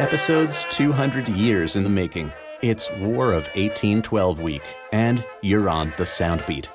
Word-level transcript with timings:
Episodes 0.00 0.64
200 0.70 1.28
years 1.28 1.76
in 1.76 1.84
the 1.84 1.90
making. 1.90 2.32
It's 2.62 2.90
War 3.00 3.32
of 3.32 3.44
1812 3.48 4.40
week, 4.40 4.62
and 4.92 5.22
you're 5.42 5.68
on 5.68 5.92
the 5.98 6.04
Soundbeat. 6.04 6.68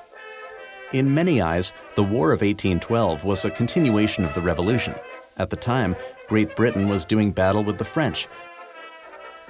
In 0.92 1.12
many 1.12 1.42
eyes, 1.42 1.72
the 1.96 2.04
War 2.04 2.30
of 2.30 2.42
1812 2.42 3.24
was 3.24 3.44
a 3.44 3.50
continuation 3.50 4.24
of 4.24 4.32
the 4.34 4.40
Revolution. 4.40 4.94
At 5.38 5.50
the 5.50 5.56
time, 5.56 5.96
Great 6.28 6.54
Britain 6.54 6.88
was 6.88 7.04
doing 7.04 7.32
battle 7.32 7.64
with 7.64 7.78
the 7.78 7.84
French 7.84 8.28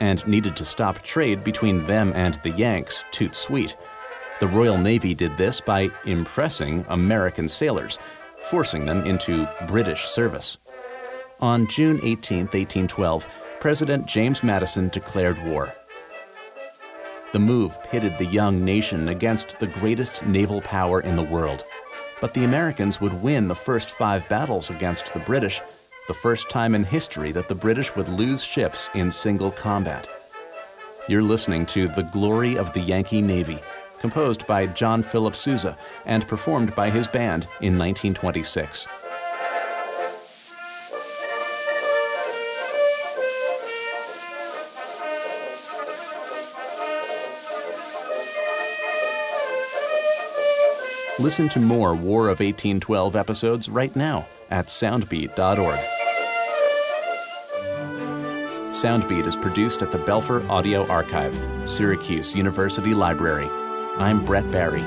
and 0.00 0.26
needed 0.26 0.56
to 0.56 0.64
stop 0.64 1.02
trade 1.02 1.44
between 1.44 1.86
them 1.86 2.14
and 2.14 2.36
the 2.36 2.52
Yanks, 2.52 3.04
toot 3.10 3.36
sweet. 3.36 3.76
The 4.40 4.48
Royal 4.48 4.78
Navy 4.78 5.12
did 5.12 5.36
this 5.36 5.60
by 5.60 5.90
impressing 6.06 6.86
American 6.88 7.46
sailors, 7.46 7.98
forcing 8.38 8.86
them 8.86 9.04
into 9.04 9.46
British 9.68 10.06
service. 10.06 10.56
On 11.40 11.68
June 11.68 12.00
18, 12.02 12.44
1812, 12.44 13.26
President 13.60 14.06
James 14.06 14.42
Madison 14.42 14.88
declared 14.88 15.42
war. 15.44 15.72
The 17.32 17.38
move 17.38 17.82
pitted 17.84 18.16
the 18.18 18.26
young 18.26 18.64
nation 18.64 19.08
against 19.08 19.58
the 19.58 19.66
greatest 19.66 20.24
naval 20.26 20.60
power 20.60 21.00
in 21.00 21.16
the 21.16 21.22
world. 21.22 21.64
But 22.20 22.34
the 22.34 22.44
Americans 22.44 23.00
would 23.00 23.22
win 23.22 23.48
the 23.48 23.54
first 23.54 23.90
five 23.90 24.28
battles 24.28 24.70
against 24.70 25.12
the 25.12 25.20
British, 25.20 25.60
the 26.06 26.14
first 26.14 26.48
time 26.48 26.74
in 26.74 26.84
history 26.84 27.32
that 27.32 27.48
the 27.48 27.54
British 27.54 27.94
would 27.96 28.08
lose 28.08 28.42
ships 28.42 28.88
in 28.94 29.10
single 29.10 29.50
combat. 29.50 30.06
You're 31.08 31.22
listening 31.22 31.66
to 31.66 31.88
The 31.88 32.04
Glory 32.04 32.56
of 32.56 32.72
the 32.72 32.80
Yankee 32.80 33.22
Navy, 33.22 33.58
composed 34.00 34.46
by 34.46 34.66
John 34.66 35.02
Philip 35.02 35.34
Sousa 35.34 35.76
and 36.04 36.26
performed 36.28 36.74
by 36.74 36.90
his 36.90 37.08
band 37.08 37.44
in 37.60 37.78
1926. 37.78 38.86
Listen 51.18 51.48
to 51.48 51.60
more 51.60 51.94
War 51.94 52.24
of 52.24 52.40
1812 52.40 53.16
episodes 53.16 53.70
right 53.70 53.94
now 53.96 54.26
at 54.50 54.66
soundbeat.org. 54.66 55.78
Soundbeat 58.74 59.26
is 59.26 59.34
produced 59.34 59.80
at 59.80 59.90
the 59.92 59.98
Belfer 59.98 60.46
Audio 60.50 60.86
Archive, 60.88 61.40
Syracuse 61.64 62.34
University 62.34 62.92
Library. 62.92 63.48
I'm 63.96 64.26
Brett 64.26 64.50
Barry. 64.50 64.84